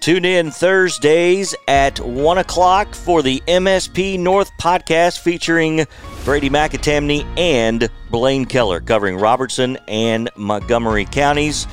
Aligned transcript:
Tune 0.00 0.24
in 0.24 0.50
Thursdays 0.50 1.54
at 1.68 2.00
1 2.00 2.38
o'clock 2.38 2.94
for 2.94 3.20
the 3.20 3.42
MSP 3.46 4.18
North 4.18 4.50
podcast 4.56 5.18
featuring 5.18 5.86
Brady 6.24 6.48
McAtamney 6.48 7.26
and 7.38 7.90
Blaine 8.08 8.46
Keller 8.46 8.80
covering 8.80 9.18
Robertson 9.18 9.76
and 9.88 10.30
Montgomery 10.36 11.04
counties. 11.04 11.66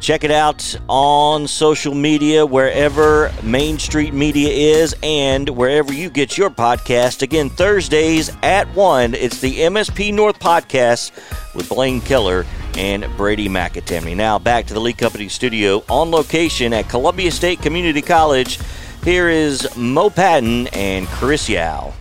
Check 0.00 0.22
it 0.22 0.30
out 0.30 0.76
on 0.86 1.48
social 1.48 1.94
media, 1.94 2.44
wherever 2.44 3.32
Main 3.42 3.78
Street 3.78 4.12
Media 4.12 4.50
is, 4.50 4.94
and 5.02 5.48
wherever 5.48 5.94
you 5.94 6.10
get 6.10 6.36
your 6.36 6.50
podcast. 6.50 7.22
Again, 7.22 7.48
Thursdays 7.48 8.30
at 8.42 8.68
1, 8.74 9.14
it's 9.14 9.40
the 9.40 9.60
MSP 9.60 10.12
North 10.12 10.38
podcast 10.38 11.10
with 11.54 11.70
Blaine 11.70 12.02
Keller 12.02 12.44
and 12.76 13.06
Brady 13.16 13.48
McAtamney. 13.48 14.16
Now, 14.16 14.38
back 14.38 14.66
to 14.66 14.74
the 14.74 14.80
Lee 14.80 14.92
Company 14.92 15.28
studio 15.28 15.82
on 15.88 16.10
location 16.10 16.72
at 16.72 16.88
Columbia 16.88 17.30
State 17.30 17.62
Community 17.62 18.02
College. 18.02 18.58
Here 19.04 19.28
is 19.28 19.76
Mo 19.76 20.10
Patton 20.10 20.66
and 20.68 21.06
Chris 21.06 21.48
Yao. 21.48 21.94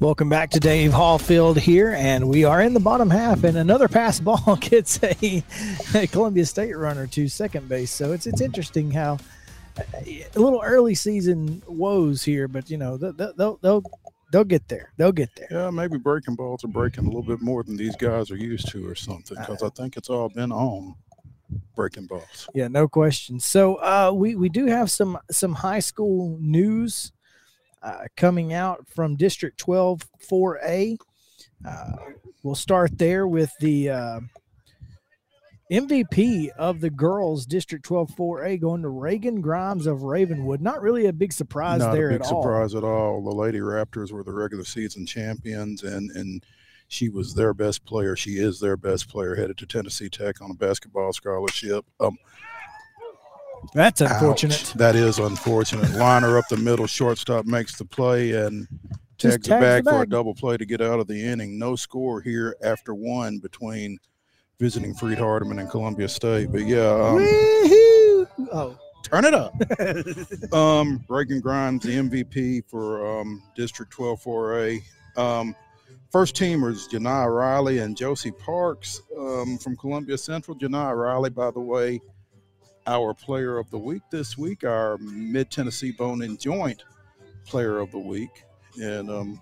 Welcome 0.00 0.28
back 0.28 0.50
to 0.50 0.60
Dave 0.60 0.92
Hallfield 0.92 1.56
here, 1.56 1.90
and 1.90 2.28
we 2.28 2.44
are 2.44 2.62
in 2.62 2.72
the 2.72 2.78
bottom 2.78 3.10
half, 3.10 3.42
and 3.42 3.58
another 3.58 3.88
pass 3.88 4.20
ball 4.20 4.56
gets 4.60 5.02
a, 5.02 5.42
a 5.92 6.06
Columbia 6.06 6.46
State 6.46 6.76
runner 6.76 7.08
to 7.08 7.28
second 7.28 7.68
base. 7.68 7.90
So 7.90 8.12
it's 8.12 8.26
it's 8.26 8.40
interesting 8.40 8.92
how 8.92 9.18
uh, 9.76 9.82
a 10.04 10.38
little 10.38 10.62
early 10.64 10.94
season 10.94 11.62
woes 11.66 12.22
here, 12.22 12.46
but 12.46 12.70
you 12.70 12.78
know 12.78 12.96
they'll 12.96 13.32
they'll 13.32 13.58
they'll, 13.60 13.82
they'll 14.30 14.44
get 14.44 14.68
there. 14.68 14.92
They'll 14.96 15.12
get 15.12 15.30
there. 15.36 15.48
Yeah, 15.50 15.70
maybe 15.70 15.98
breaking 15.98 16.36
balls 16.36 16.64
are 16.64 16.68
breaking 16.68 17.04
a 17.04 17.08
little 17.08 17.22
bit 17.22 17.40
more 17.40 17.62
than 17.62 17.76
these 17.76 17.96
guys 17.96 18.30
are 18.30 18.36
used 18.36 18.68
to, 18.70 18.86
or 18.86 18.94
something. 18.94 19.36
Because 19.38 19.62
I 19.62 19.68
think 19.70 19.96
it's 19.96 20.10
all 20.10 20.28
been 20.28 20.52
on 20.52 20.94
breaking 21.74 22.06
balls. 22.06 22.48
Yeah, 22.54 22.68
no 22.68 22.88
question. 22.88 23.40
So 23.40 23.76
uh, 23.76 24.12
we 24.14 24.34
we 24.34 24.48
do 24.48 24.66
have 24.66 24.90
some 24.90 25.18
some 25.30 25.54
high 25.54 25.80
school 25.80 26.38
news 26.40 27.12
uh, 27.82 28.04
coming 28.16 28.52
out 28.52 28.86
from 28.88 29.16
District 29.16 29.58
12 29.58 30.06
4A. 30.30 30.98
Uh, 31.66 31.92
we'll 32.42 32.54
start 32.54 32.98
there 32.98 33.26
with 33.26 33.52
the 33.60 33.90
uh, 33.90 34.20
MVP 35.70 36.48
of 36.56 36.80
the 36.80 36.88
girls 36.90 37.44
District 37.44 37.84
12 37.84 38.10
4A 38.16 38.60
going 38.60 38.82
to 38.82 38.88
Reagan 38.88 39.40
Grimes 39.42 39.86
of 39.86 40.02
Ravenwood. 40.02 40.62
Not 40.62 40.80
really 40.80 41.06
a 41.06 41.12
big 41.12 41.32
surprise 41.32 41.80
Not 41.80 41.92
there 41.92 42.08
a 42.08 42.12
big 42.14 42.22
at 42.22 42.32
all. 42.32 42.42
surprise 42.42 42.74
at 42.74 42.84
all. 42.84 43.22
The 43.22 43.30
Lady 43.30 43.58
Raptors 43.58 44.10
were 44.10 44.22
the 44.24 44.32
regular 44.32 44.64
season 44.64 45.04
champions, 45.04 45.82
and 45.82 46.10
and 46.12 46.44
she 46.88 47.10
was 47.10 47.34
their 47.34 47.52
best 47.52 47.84
player. 47.84 48.16
She 48.16 48.38
is 48.38 48.60
their 48.60 48.78
best 48.78 49.10
player. 49.10 49.34
Headed 49.34 49.58
to 49.58 49.66
Tennessee 49.66 50.08
Tech 50.08 50.40
on 50.40 50.50
a 50.50 50.54
basketball 50.54 51.12
scholarship. 51.12 51.84
Um, 52.00 52.16
That's 53.74 54.00
ouch. 54.00 54.10
unfortunate. 54.10 54.72
That 54.76 54.96
is 54.96 55.18
unfortunate. 55.18 55.90
Liner 55.92 56.38
up 56.38 56.48
the 56.48 56.56
middle, 56.56 56.86
shortstop 56.86 57.44
makes 57.44 57.76
the 57.76 57.84
play 57.84 58.32
and 58.32 58.66
Just 59.18 59.44
tags 59.44 59.48
it 59.48 59.50
the 59.50 59.60
back 59.60 59.84
for 59.84 60.02
a 60.02 60.08
double 60.08 60.34
play 60.34 60.56
to 60.56 60.64
get 60.64 60.80
out 60.80 60.98
of 60.98 61.08
the 61.08 61.22
inning. 61.22 61.58
No 61.58 61.76
score 61.76 62.22
here 62.22 62.56
after 62.62 62.94
one 62.94 63.38
between 63.38 63.98
visiting 64.58 64.94
Freed 64.94 65.18
Hardeman 65.18 65.60
and 65.60 65.70
Columbia 65.70 66.08
State. 66.08 66.50
But 66.50 66.66
yeah, 66.66 66.90
um! 66.90 67.18
Oh, 68.52 68.78
turn 69.02 69.24
it 69.24 69.34
up. 69.34 69.54
um, 70.52 71.04
Reagan 71.08 71.40
Grimes, 71.40 71.82
the 71.82 71.90
MVP 71.90 72.64
for 72.68 73.20
um, 73.20 73.42
District 73.56 73.90
12 73.92 74.22
4A. 74.22 74.82
Um, 75.16 75.54
first 76.10 76.34
teamers, 76.34 76.88
Janai 76.88 77.34
Riley 77.34 77.78
and 77.78 77.96
Josie 77.96 78.32
Parks 78.32 79.00
um, 79.18 79.58
from 79.58 79.76
Columbia 79.76 80.18
Central. 80.18 80.56
Janai 80.56 80.96
Riley, 80.96 81.30
by 81.30 81.50
the 81.50 81.60
way, 81.60 82.00
our 82.86 83.12
player 83.12 83.58
of 83.58 83.70
the 83.70 83.78
week 83.78 84.02
this 84.10 84.38
week, 84.38 84.64
our 84.64 84.96
Mid 84.98 85.50
Tennessee 85.50 85.92
Bone 85.92 86.22
and 86.22 86.40
Joint 86.40 86.82
player 87.44 87.78
of 87.78 87.90
the 87.90 87.98
week. 87.98 88.44
And 88.80 89.10
um, 89.10 89.40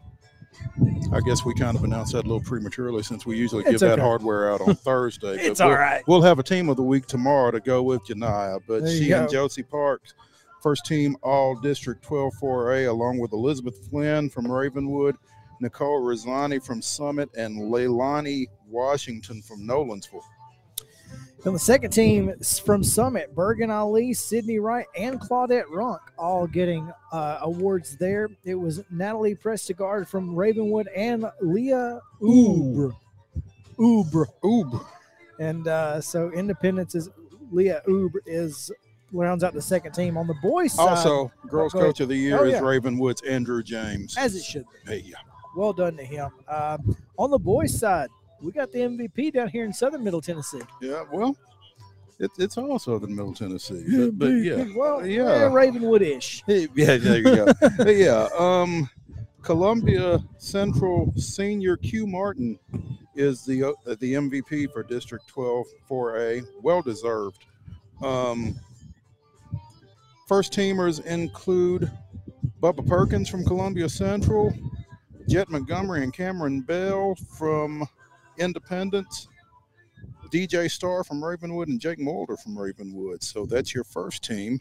I 1.12 1.20
guess 1.20 1.44
we 1.44 1.54
kind 1.54 1.76
of 1.76 1.84
announced 1.84 2.12
that 2.12 2.20
a 2.24 2.28
little 2.28 2.40
prematurely 2.40 3.02
since 3.02 3.24
we 3.24 3.36
usually 3.36 3.62
give 3.64 3.74
It's 3.74 3.80
that 3.82 3.92
okay. 3.94 4.02
hardware 4.02 4.52
out 4.52 4.60
on 4.60 4.74
Thursday. 4.74 5.36
it's 5.38 5.60
but 5.60 5.64
all 5.64 5.70
we'll- 5.70 5.78
right. 5.78 6.02
We'll 6.06 6.22
have 6.22 6.38
a 6.38 6.42
team 6.42 6.68
of 6.68 6.76
the 6.76 6.82
week 6.82 7.06
tomorrow 7.06 7.50
to 7.52 7.60
go 7.60 7.82
with 7.82 8.04
Janaya, 8.06 8.60
but 8.66 8.82
There 8.82 8.90
she 8.96 9.12
and. 9.12 9.30
Josie 9.30 9.62
Parks, 9.62 10.14
first 10.62 10.84
team 10.86 11.16
All 11.22 11.54
District 11.54 12.02
12 12.02 12.32
4A, 12.42 12.88
along 12.88 13.18
with 13.18 13.32
Elizabeth 13.32 13.88
Flynn 13.88 14.28
from 14.28 14.50
Ravenwood, 14.50 15.16
Nicole 15.60 16.02
Rosani 16.02 16.58
from 16.58 16.82
Summit, 16.82 17.30
and 17.36 17.56
Leilani 17.72 18.46
Washington 18.68 19.40
from 19.42 19.60
Nolensville. 19.66 20.20
On 21.46 21.52
the 21.52 21.58
second 21.60 21.92
team 21.92 22.32
from 22.64 22.82
Summit, 22.82 23.32
Bergen 23.32 23.70
Ali, 23.70 24.12
Sydney 24.14 24.58
Wright, 24.58 24.86
and 24.98 25.20
Claudette 25.20 25.66
Runk 25.66 26.00
all 26.18 26.48
getting 26.48 26.90
uh, 27.12 27.38
awards 27.42 27.96
there. 27.96 28.28
It 28.44 28.56
was 28.56 28.82
Natalie 28.90 29.36
Prestigard 29.36 30.08
from 30.08 30.34
Ravenwood 30.34 30.88
and 30.88 31.24
Leah 31.40 32.00
Uber. 32.20 32.92
Uber. 33.78 34.26
Oob. 34.42 34.84
And 35.38 35.68
uh, 35.68 36.00
so 36.00 36.32
Independence 36.32 36.96
is 36.96 37.10
Leah 37.52 37.80
Uber 37.86 38.22
is 38.26 38.72
rounds 39.12 39.44
out 39.44 39.54
the 39.54 39.62
second 39.62 39.92
team 39.92 40.16
on 40.16 40.26
the 40.26 40.34
boys 40.42 40.72
side. 40.72 40.88
Also, 40.88 41.30
Girls 41.48 41.72
ahead. 41.74 41.86
Coach 41.86 42.00
of 42.00 42.08
the 42.08 42.16
Year 42.16 42.40
Oh, 42.40 42.44
is. 42.44 42.60
Ravenwood's 42.60 43.22
Andrew 43.22 43.62
James. 43.62 44.16
as 44.16 44.34
it 44.34 44.42
should 44.42 44.64
be. 44.84 44.90
Hey, 44.90 45.02
yeah. 45.06 45.16
Well 45.54 45.72
done 45.72 45.96
to 45.96 46.04
him. 46.04 46.30
Uh, 46.48 46.78
on 47.16 47.30
the 47.30 47.38
boys 47.38 47.78
side, 47.78 48.08
we 48.42 48.52
got 48.52 48.72
the 48.72 48.80
MVP 48.80 49.32
down 49.32 49.48
here 49.48 49.64
in 49.64 49.72
Southern 49.72 50.04
Middle 50.04 50.20
Tennessee. 50.20 50.62
Yeah, 50.80 51.04
well, 51.12 51.36
it, 52.18 52.30
it's 52.38 52.56
all 52.56 52.78
Southern 52.78 53.14
Middle 53.14 53.34
Tennessee. 53.34 53.84
But, 53.88 54.18
but 54.18 54.26
yeah. 54.26 54.64
well, 54.74 55.06
yeah. 55.06 55.22
yeah, 55.22 55.52
Ravenwood-ish. 55.52 56.42
Yeah, 56.46 56.96
there 56.96 57.18
you 57.18 57.22
go. 57.22 57.46
Yeah, 57.86 58.28
um, 58.38 58.88
Columbia 59.42 60.18
Central 60.38 61.12
Senior 61.16 61.76
Q 61.76 62.06
Martin 62.06 62.58
is 63.14 63.44
the 63.44 63.64
uh, 63.64 63.72
the 63.86 64.14
MVP 64.14 64.72
for 64.72 64.82
District 64.82 65.26
12 65.28 65.66
4A. 65.88 66.46
Well 66.62 66.82
deserved. 66.82 67.44
Um, 68.02 68.58
first 70.26 70.52
teamers 70.52 71.04
include 71.06 71.90
Bubba 72.60 72.86
Perkins 72.86 73.28
from 73.28 73.44
Columbia 73.44 73.88
Central, 73.88 74.52
Jet 75.28 75.48
Montgomery 75.48 76.02
and 76.02 76.12
Cameron 76.12 76.62
Bell 76.62 77.14
from 77.38 77.86
Independence, 78.38 79.28
DJ 80.32 80.70
Starr 80.70 81.04
from 81.04 81.24
Ravenwood, 81.24 81.68
and 81.68 81.80
Jake 81.80 81.98
Mulder 81.98 82.36
from 82.36 82.58
Ravenwood. 82.58 83.22
So 83.22 83.46
that's 83.46 83.74
your 83.74 83.84
first 83.84 84.22
team. 84.24 84.58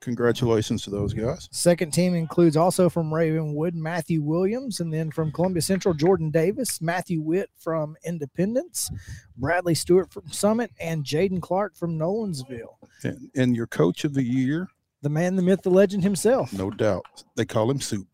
Congratulations 0.00 0.82
to 0.82 0.90
those 0.90 1.14
guys. 1.14 1.48
Second 1.52 1.92
team 1.92 2.14
includes 2.16 2.56
also 2.56 2.88
from 2.88 3.14
Ravenwood, 3.14 3.74
Matthew 3.76 4.20
Williams, 4.20 4.80
and 4.80 4.92
then 4.92 5.12
from 5.12 5.30
Columbia 5.30 5.62
Central, 5.62 5.94
Jordan 5.94 6.30
Davis, 6.30 6.80
Matthew 6.82 7.20
Witt 7.20 7.50
from 7.56 7.94
Independence, 8.04 8.90
Bradley 9.36 9.76
Stewart 9.76 10.12
from 10.12 10.28
Summit, 10.32 10.72
and 10.80 11.04
Jaden 11.04 11.40
Clark 11.40 11.76
from 11.76 11.96
Nolensville. 11.96 12.74
And, 13.04 13.30
and 13.36 13.54
your 13.54 13.68
coach 13.68 14.02
of 14.04 14.12
the 14.12 14.24
year, 14.24 14.66
The 15.02 15.08
man, 15.08 15.36
the 15.36 15.42
myth, 15.42 15.62
the 15.62 15.70
legend 15.70 16.02
himself, 16.02 16.52
no 16.52 16.68
doubt. 16.70 17.04
They 17.36 17.44
call 17.44 17.70
him 17.70 17.80
Soup. 17.80 18.08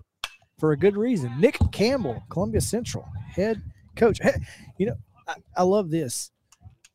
for 0.59 0.73
a 0.73 0.77
good 0.77 0.97
reason. 0.97 1.33
Nick 1.41 1.57
Campbell, 1.73 2.23
Columbia 2.29 2.61
Central, 2.61 3.09
head 3.31 3.63
coach. 3.99 4.19
Hey, 4.23 4.35
you 4.79 4.87
know, 4.87 4.97
I, 5.27 5.35
I 5.57 5.63
love 5.63 5.91
this. 5.91 6.31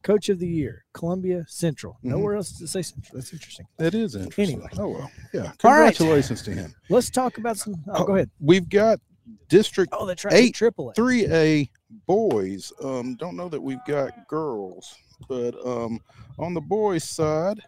Coach 0.04 0.28
of 0.28 0.38
the 0.40 0.48
year, 0.48 0.84
Columbia 0.94 1.46
Central. 1.48 1.98
Mhm. 2.04 2.10
Nowhere 2.10 2.36
else 2.36 2.58
to 2.58 2.68
say 2.68 2.82
Central. 2.82 3.16
That's 3.18 3.32
interesting. 3.32 3.66
That 3.78 3.94
is 3.94 4.16
interesting. 4.16 4.56
Anyway. 4.56 4.70
Oh, 4.78 4.90
well. 4.90 5.12
Yeah. 5.34 5.42
Right. 5.42 5.58
Congratulations 5.60 6.42
to 6.44 6.52
him. 6.52 6.74
Let's 6.90 7.10
talk 7.10 7.38
about 7.38 7.58
some. 7.58 7.76
Oh, 7.88 8.02
Oh, 8.02 8.06
go 8.06 8.16
ahead. 8.16 8.30
We've 8.42 8.68
got 8.68 9.00
District 9.48 9.94
Oh, 9.96 10.06
that's 10.06 10.26
right. 10.26 10.34
eight, 10.34 10.56
Triple 10.56 10.90
A. 10.90 10.94
3A 10.94 11.70
boys. 12.06 12.74
Um, 12.84 13.16
don't 13.16 13.38
know 13.38 13.48
that 13.48 13.62
we've 13.62 13.84
got 13.88 14.28
girls, 14.28 14.94
but 15.30 15.56
um, 15.66 16.02
on 16.38 16.54
the 16.54 16.60
boys' 16.62 17.06
side, 17.06 17.62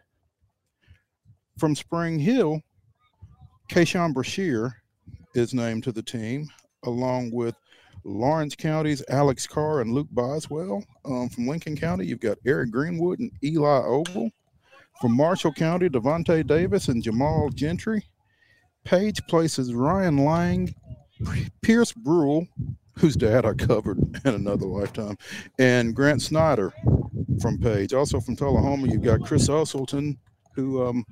from 1.58 1.74
Spring 1.74 2.20
Hill, 2.20 2.60
Kayshawn 3.70 4.14
Brashear 4.14 4.74
is 5.36 5.54
named 5.54 5.84
to 5.86 5.94
the 5.94 6.04
team, 6.04 6.50
along 6.84 7.32
with 7.32 7.56
Lawrence 8.06 8.56
County's 8.56 9.04
Alex 9.10 9.48
Carr 9.48 9.82
and 9.82 9.92
Luke 9.92 10.08
Boswell. 10.12 10.84
Um, 11.04 11.28
from 11.28 11.48
Lincoln 11.48 11.76
County, 11.76 12.06
you've 12.06 12.20
got 12.20 12.38
Eric 12.46 12.72
Greenwood 12.72 13.20
and 13.20 13.32
Eli 13.44 13.82
Ogle. 13.84 14.32
From 15.02 15.14
Marshall 15.14 15.52
County, 15.52 15.90
Devontae 15.90 16.48
Davis 16.48 16.88
and 16.88 17.04
Jamal 17.04 17.50
Gentry. 17.50 18.06
Page 18.86 19.20
places 19.28 19.74
Ryan 19.74 20.24
Lang, 20.24 20.74
Pierce 21.62 21.92
Brule, 21.92 22.48
whose 23.00 23.16
dad 23.16 23.46
I 23.46 23.54
covered 23.54 23.98
in 24.26 24.36
another 24.36 24.68
lifetime, 24.68 25.18
and 25.60 25.96
Grant 25.96 26.22
Snyder 26.22 26.72
from 27.42 27.58
Page. 27.58 27.94
Also 27.94 28.20
from 28.20 28.36
Tullahoma, 28.36 28.88
you've 28.88 29.02
got 29.02 29.26
Chris 29.26 29.50
Usselton, 29.50 30.18
who 30.56 30.86
um, 30.86 31.06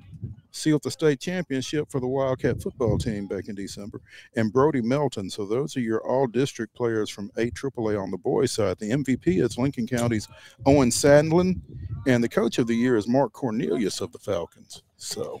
sealed 0.50 0.82
the 0.82 0.90
state 0.90 1.20
championship 1.20 1.90
for 1.90 2.00
the 2.00 2.06
Wildcat 2.06 2.62
football 2.62 2.96
team 2.96 3.26
back 3.26 3.48
in 3.48 3.54
December, 3.54 4.00
and 4.36 4.52
Brody 4.52 4.80
Melton. 4.80 5.28
So 5.28 5.44
those 5.44 5.76
are 5.76 5.80
your 5.80 6.00
all 6.06 6.26
district 6.26 6.74
players 6.74 7.10
from 7.10 7.30
8 7.36 7.54
AAA 7.54 8.00
on 8.00 8.10
the 8.10 8.18
boys' 8.18 8.52
side. 8.52 8.78
The 8.78 8.90
MVP 8.90 9.42
is 9.42 9.58
Lincoln 9.58 9.86
County's 9.86 10.28
Owen 10.66 10.90
Sandlin, 10.90 11.60
and 12.06 12.22
the 12.22 12.28
coach 12.28 12.58
of 12.58 12.66
the 12.66 12.76
year 12.76 12.96
is 12.96 13.08
Mark 13.08 13.32
Cornelius 13.32 14.00
of 14.00 14.12
the 14.12 14.18
Falcons. 14.18 14.82
So 14.96 15.40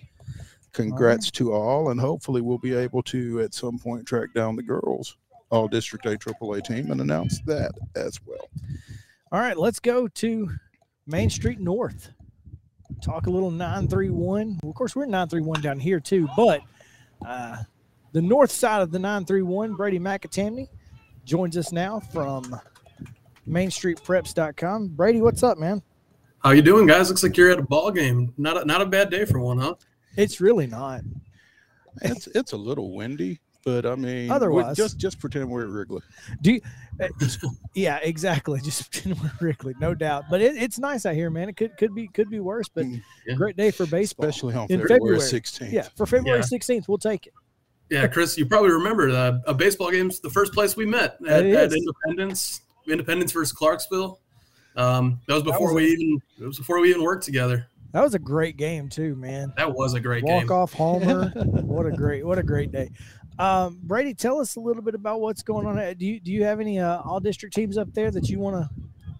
congrats 0.72 1.30
to 1.32 1.52
all, 1.52 1.90
and 1.90 2.00
hopefully 2.00 2.40
we'll 2.40 2.58
be 2.58 2.74
able 2.74 3.02
to 3.04 3.40
at 3.40 3.54
some 3.54 3.78
point 3.78 4.06
track 4.06 4.34
down 4.34 4.56
the 4.56 4.62
girls 4.62 5.16
all 5.50 5.68
district 5.68 6.06
A 6.06 6.10
AAA 6.10 6.64
team 6.64 6.90
and 6.90 7.00
announce 7.00 7.40
that 7.42 7.72
as 7.94 8.18
well. 8.26 8.48
All 9.30 9.40
right, 9.40 9.56
let's 9.56 9.78
go 9.78 10.08
to 10.08 10.50
Main 11.06 11.30
Street 11.30 11.60
North. 11.60 12.10
Talk 13.02 13.26
a 13.26 13.30
little 13.30 13.50
931. 13.50 14.60
Of 14.62 14.74
course, 14.74 14.94
we're 14.94 15.04
931 15.06 15.60
down 15.60 15.78
here 15.80 16.00
too, 16.00 16.28
but 16.36 16.60
uh, 17.26 17.56
the 18.12 18.22
north 18.22 18.50
side 18.50 18.82
of 18.82 18.90
the 18.90 18.98
931, 18.98 19.74
Brady 19.74 19.98
McAtamney, 19.98 20.68
joins 21.24 21.56
us 21.56 21.72
now 21.72 22.00
from 22.00 22.54
MainStreetPreps.com. 23.48 24.88
Brady, 24.88 25.20
what's 25.20 25.42
up, 25.42 25.58
man? 25.58 25.82
How 26.42 26.50
you 26.50 26.62
doing, 26.62 26.86
guys? 26.86 27.08
Looks 27.08 27.22
like 27.22 27.36
you're 27.36 27.50
at 27.50 27.58
a 27.58 27.62
ball 27.62 27.90
game. 27.90 28.34
Not 28.36 28.62
a, 28.62 28.64
not 28.64 28.82
a 28.82 28.86
bad 28.86 29.10
day 29.10 29.24
for 29.24 29.40
one, 29.40 29.58
huh? 29.58 29.74
It's 30.16 30.40
really 30.40 30.66
not. 30.66 31.00
It's 32.02 32.26
it's 32.28 32.52
a 32.52 32.56
little 32.56 32.92
windy, 32.94 33.40
but 33.64 33.86
I 33.86 33.94
mean, 33.94 34.30
Otherwise- 34.30 34.76
just 34.76 34.98
just 34.98 35.18
pretend 35.20 35.48
we're 35.48 35.62
at 35.62 35.68
Wrigley. 35.68 36.02
Do 36.42 36.52
you, 36.52 36.60
yeah, 37.74 37.98
exactly. 38.02 38.60
Just 38.64 39.06
Wrigley, 39.40 39.74
no 39.80 39.94
doubt. 39.94 40.24
But 40.30 40.40
it, 40.40 40.56
it's 40.56 40.78
nice 40.78 41.06
out 41.06 41.14
here, 41.14 41.30
man. 41.30 41.48
It 41.48 41.56
could 41.56 41.76
could 41.76 41.94
be 41.94 42.08
could 42.08 42.30
be 42.30 42.40
worse, 42.40 42.68
but 42.68 42.84
Mm, 42.84 43.02
yeah. 43.26 43.34
great 43.34 43.56
day 43.56 43.70
for 43.70 43.86
baseball. 43.86 44.26
especially 44.28 44.54
on 44.54 44.66
In 44.70 44.80
February 44.80 45.18
February. 45.20 45.20
16th. 45.20 45.72
yeah, 45.72 45.88
for 45.96 46.06
February 46.06 46.40
Yeah. 46.40 46.58
16th, 46.58 46.88
we'll 46.88 46.98
take 46.98 47.26
it. 47.26 47.32
Yeah, 47.90 48.06
Chris, 48.06 48.36
you 48.38 48.46
probably 48.46 48.70
remember 48.70 49.10
the 49.12 49.42
a 49.46 49.54
baseball 49.54 49.90
game's 49.90 50.20
the 50.20 50.30
first 50.30 50.52
place 50.52 50.76
we 50.76 50.86
met 50.86 51.18
at, 51.28 51.44
at. 51.46 51.72
Independence, 51.72 52.62
Independence 52.88 53.32
versus 53.32 53.52
Clarksville. 53.52 54.20
Um, 54.76 55.20
that 55.28 55.34
was 55.34 55.42
before 55.42 55.68
was 55.68 55.74
we 55.74 55.84
a- 55.84 55.92
even 55.92 56.18
it 56.40 56.44
was 56.46 56.58
before 56.58 56.80
we 56.80 56.90
even 56.90 57.02
worked 57.02 57.24
together. 57.24 57.66
That 57.92 58.02
was 58.02 58.14
a 58.14 58.18
great 58.18 58.56
game 58.56 58.88
too, 58.88 59.14
man. 59.14 59.52
That 59.56 59.72
was 59.72 59.94
a 59.94 60.00
great 60.00 60.24
Walk 60.24 60.42
game. 60.42 60.50
off 60.52 60.72
homer. 60.74 61.28
what 61.36 61.86
a 61.86 61.92
great 61.92 62.26
what 62.26 62.38
a 62.38 62.42
great 62.42 62.72
day. 62.72 62.90
Um, 63.38 63.78
Brady, 63.82 64.14
tell 64.14 64.38
us 64.38 64.56
a 64.56 64.60
little 64.60 64.82
bit 64.82 64.94
about 64.94 65.20
what's 65.20 65.42
going 65.42 65.66
on. 65.66 65.76
Do 65.96 66.06
you 66.06 66.20
do 66.20 66.32
you 66.32 66.44
have 66.44 66.60
any 66.60 66.78
uh, 66.78 67.00
all 67.02 67.20
district 67.20 67.54
teams 67.54 67.76
up 67.76 67.92
there 67.92 68.10
that 68.10 68.28
you 68.28 68.38
want 68.38 68.56
to 68.56 68.70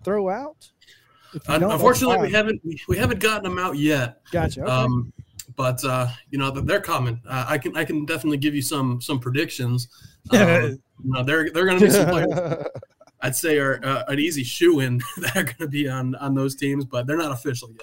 throw 0.04 0.28
out? 0.28 0.70
If 1.34 1.48
you 1.48 1.54
Un- 1.54 1.60
don't, 1.60 1.70
that's 1.70 1.80
Unfortunately, 1.80 2.28
we 2.28 2.32
haven't 2.32 2.60
we, 2.64 2.80
we 2.88 2.96
haven't 2.96 3.20
gotten 3.20 3.44
them 3.44 3.58
out 3.58 3.76
yet. 3.76 4.20
Gotcha. 4.30 4.62
Okay. 4.62 4.70
Um, 4.70 5.12
but 5.56 5.84
uh, 5.84 6.08
you 6.30 6.38
know 6.38 6.50
they're 6.50 6.80
coming. 6.80 7.20
Uh, 7.28 7.46
I 7.48 7.58
can 7.58 7.76
I 7.76 7.84
can 7.84 8.04
definitely 8.04 8.38
give 8.38 8.54
you 8.54 8.62
some 8.62 9.00
some 9.00 9.18
predictions. 9.18 9.88
Um, 10.30 10.80
you 11.04 11.12
know, 11.12 11.22
they're 11.22 11.50
they're 11.50 11.66
going 11.66 11.78
to 11.78 11.84
be 11.84 11.90
some 11.90 12.08
players 12.08 12.32
I'd 13.24 13.34
say 13.34 13.58
are 13.58 13.80
uh, 13.82 14.04
an 14.08 14.18
easy 14.18 14.44
shoe 14.44 14.80
in 14.80 14.98
that 15.16 15.36
are 15.36 15.44
going 15.44 15.56
to 15.58 15.68
be 15.68 15.88
on 15.88 16.14
on 16.16 16.34
those 16.34 16.54
teams, 16.54 16.84
but 16.84 17.06
they're 17.06 17.16
not 17.16 17.32
official 17.32 17.70
yet. 17.70 17.80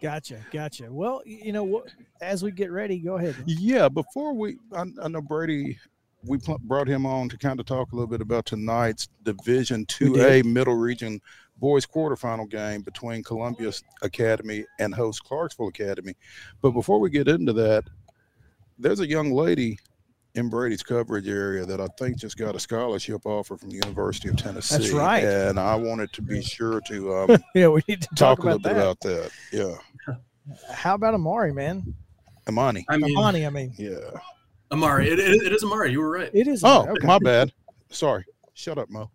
Gotcha. 0.00 0.38
Gotcha. 0.50 0.90
Well, 0.90 1.22
you 1.24 1.52
know 1.52 1.64
what? 1.64 1.88
As 2.20 2.42
we 2.42 2.50
get 2.50 2.70
ready, 2.70 2.98
go 2.98 3.16
ahead. 3.16 3.36
Yeah, 3.46 3.88
before 3.88 4.34
we, 4.34 4.58
I, 4.74 4.84
I 5.02 5.08
know 5.08 5.20
Brady, 5.20 5.78
we 6.24 6.38
brought 6.62 6.88
him 6.88 7.06
on 7.06 7.28
to 7.28 7.38
kind 7.38 7.60
of 7.60 7.66
talk 7.66 7.92
a 7.92 7.94
little 7.94 8.08
bit 8.08 8.20
about 8.20 8.46
tonight's 8.46 9.08
Division 9.22 9.86
2A 9.86 10.44
Middle 10.44 10.74
Region 10.74 11.20
boys 11.58 11.86
quarterfinal 11.86 12.48
game 12.48 12.82
between 12.82 13.22
Columbia 13.22 13.72
Academy 14.02 14.64
and 14.78 14.94
host 14.94 15.24
Clarksville 15.24 15.68
Academy. 15.68 16.14
But 16.62 16.70
before 16.70 17.00
we 17.00 17.10
get 17.10 17.28
into 17.28 17.52
that, 17.54 17.84
there's 18.78 19.00
a 19.00 19.06
young 19.06 19.32
lady 19.32 19.78
in 20.34 20.48
Brady's 20.48 20.82
coverage 20.82 21.26
area 21.26 21.66
that 21.66 21.80
I 21.80 21.88
think 21.98 22.16
just 22.16 22.36
got 22.36 22.54
a 22.54 22.60
scholarship 22.60 23.26
offer 23.26 23.56
from 23.56 23.70
the 23.70 23.76
University 23.76 24.28
of 24.28 24.36
Tennessee. 24.36 24.76
That's 24.76 24.90
right. 24.90 25.24
And 25.24 25.58
I 25.58 25.74
wanted 25.74 26.12
to 26.12 26.22
be 26.22 26.42
sure 26.42 26.80
to 26.82 27.14
um, 27.14 27.42
Yeah, 27.54 27.68
we 27.68 27.82
need 27.88 28.02
to 28.02 28.08
talk 28.08 28.38
talk, 28.38 28.38
a 28.38 28.42
little 28.42 28.56
about 28.58 29.00
bit 29.00 29.12
about 29.12 29.22
that. 29.22 29.30
Yeah. 29.52 29.74
How 30.72 30.94
about 30.94 31.14
Amari, 31.14 31.52
man? 31.52 31.94
Amani. 32.48 32.84
I 32.88 32.96
mean, 32.96 33.16
Amani, 33.16 33.46
I 33.46 33.50
mean, 33.50 33.74
Yeah. 33.78 33.98
Amari, 34.70 35.08
it, 35.10 35.18
it, 35.18 35.42
it 35.44 35.52
is 35.52 35.62
Amari. 35.62 35.92
You 35.92 36.00
were 36.00 36.10
right. 36.10 36.30
it 36.32 36.46
is. 36.48 36.62
Oh, 36.64 36.86
okay. 36.88 37.06
my 37.06 37.18
bad. 37.18 37.52
Sorry. 37.90 38.24
Shut 38.54 38.76
up, 38.76 38.90
Mo. 38.90 39.08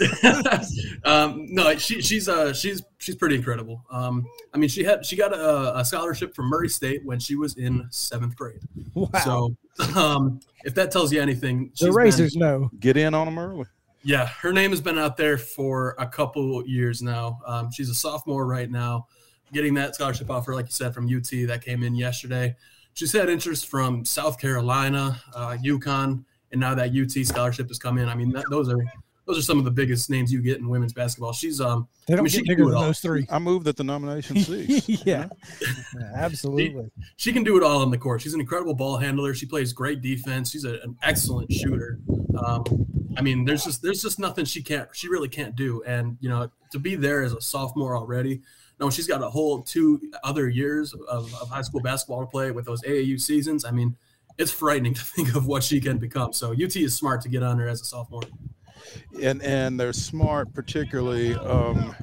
um, 1.04 1.46
no, 1.50 1.76
she, 1.76 2.00
she's 2.00 2.28
uh, 2.28 2.52
she's 2.54 2.82
she's 2.98 3.14
pretty 3.14 3.36
incredible. 3.36 3.84
Um, 3.90 4.26
I 4.54 4.58
mean, 4.58 4.68
she 4.70 4.84
had 4.84 5.04
she 5.04 5.16
got 5.16 5.32
a, 5.34 5.78
a 5.78 5.84
scholarship 5.84 6.34
from 6.34 6.46
Murray 6.46 6.68
State 6.68 7.04
when 7.04 7.18
she 7.18 7.36
was 7.36 7.56
in 7.56 7.86
seventh 7.90 8.36
grade. 8.36 8.60
Wow. 8.94 9.10
So, 9.22 9.56
um, 9.96 10.40
if 10.64 10.74
that 10.76 10.90
tells 10.90 11.12
you 11.12 11.20
anything, 11.20 11.70
the 11.78 11.86
she's 11.86 11.94
Razors 11.94 12.32
been- 12.34 12.40
know. 12.40 12.70
Get 12.80 12.96
in 12.96 13.12
on 13.14 13.26
them 13.26 13.38
early. 13.38 13.66
yeah, 14.02 14.26
her 14.26 14.52
name 14.52 14.70
has 14.70 14.80
been 14.80 14.98
out 14.98 15.16
there 15.18 15.36
for 15.36 15.94
a 15.98 16.06
couple 16.06 16.66
years 16.66 17.02
now. 17.02 17.38
Um, 17.46 17.70
she's 17.70 17.90
a 17.90 17.94
sophomore 17.94 18.46
right 18.46 18.70
now, 18.70 19.06
getting 19.52 19.74
that 19.74 19.94
scholarship 19.94 20.30
offer, 20.30 20.54
like 20.54 20.66
you 20.66 20.72
said, 20.72 20.94
from 20.94 21.06
UT 21.06 21.28
that 21.48 21.62
came 21.64 21.82
in 21.82 21.94
yesterday. 21.94 22.56
She's 22.94 23.12
had 23.12 23.28
interest 23.28 23.66
from 23.66 24.04
South 24.04 24.38
Carolina, 24.38 25.20
uh, 25.34 25.56
UConn, 25.62 26.24
and 26.52 26.60
now 26.60 26.74
that 26.74 26.90
UT 26.90 27.26
scholarship 27.26 27.68
has 27.68 27.78
come 27.78 27.98
in. 27.98 28.08
I 28.08 28.14
mean, 28.14 28.30
that, 28.32 28.46
those 28.50 28.68
are 28.68 28.78
those 29.26 29.38
are 29.38 29.42
some 29.42 29.58
of 29.58 29.64
the 29.64 29.70
biggest 29.70 30.08
names 30.08 30.32
you 30.32 30.40
get 30.40 30.58
in 30.58 30.68
women's 30.68 30.92
basketball. 30.92 31.32
She's 31.32 31.60
um, 31.60 31.88
They 32.06 32.14
don't 32.14 32.24
mean, 32.24 32.30
she 32.30 32.38
get 32.38 32.44
can 32.46 32.52
bigger 32.52 32.62
do 32.62 32.68
it 32.68 32.70
than 32.72 32.78
all. 32.78 32.84
those 32.84 33.00
three. 33.00 33.26
I 33.30 33.38
move 33.38 33.64
that 33.64 33.76
the 33.76 33.84
nomination 33.84 34.36
cease. 34.40 34.88
yeah. 35.04 35.26
Yeah, 35.98 36.10
absolutely. 36.14 36.90
she 37.16 37.32
can 37.32 37.42
do 37.44 37.56
it 37.56 37.62
all 37.62 37.82
on 37.82 37.90
the 37.90 37.98
court. 37.98 38.20
She's 38.22 38.34
an 38.34 38.40
incredible 38.40 38.74
ball 38.74 38.96
handler. 38.98 39.34
She 39.34 39.46
plays 39.46 39.72
great 39.72 40.00
defense. 40.00 40.50
She's 40.50 40.64
a, 40.64 40.74
an 40.82 40.96
excellent 41.02 41.52
shooter. 41.52 41.98
Um, 42.44 42.64
I 43.16 43.22
mean, 43.22 43.44
there's 43.44 43.64
just 43.64 43.82
there's 43.82 44.02
just 44.02 44.18
nothing 44.18 44.44
she 44.44 44.62
can't 44.62 44.88
she 44.92 45.08
really 45.08 45.28
can't 45.28 45.56
do. 45.56 45.82
And 45.84 46.16
you 46.20 46.28
know, 46.28 46.50
to 46.72 46.78
be 46.78 46.94
there 46.96 47.22
as 47.22 47.32
a 47.32 47.40
sophomore 47.40 47.96
already, 47.96 48.42
no, 48.78 48.90
she's 48.90 49.06
got 49.06 49.22
a 49.22 49.30
whole 49.30 49.62
two 49.62 50.00
other 50.22 50.48
years 50.48 50.92
of, 51.08 51.32
of 51.40 51.48
high 51.48 51.62
school 51.62 51.80
basketball 51.80 52.20
to 52.20 52.26
play 52.26 52.50
with 52.50 52.66
those 52.66 52.82
AAU 52.82 53.18
seasons. 53.20 53.64
I 53.64 53.70
mean, 53.70 53.96
it's 54.38 54.50
frightening 54.52 54.92
to 54.94 55.02
think 55.16 55.34
of 55.34 55.46
what 55.46 55.64
she 55.64 55.80
can 55.80 55.96
become. 55.98 56.32
So 56.34 56.52
UT 56.52 56.76
is 56.76 56.94
smart 56.94 57.22
to 57.22 57.28
get 57.30 57.42
on 57.42 57.58
her 57.58 57.68
as 57.68 57.80
a 57.80 57.84
sophomore. 57.86 58.22
And 59.22 59.42
and 59.42 59.78
they're 59.78 59.92
smart, 59.92 60.52
particularly 60.54 61.34
um, 61.34 61.94